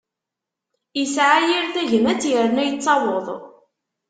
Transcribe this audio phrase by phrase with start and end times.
[1.01, 3.27] Isɛa yir tagmat, irna ittaweḍ.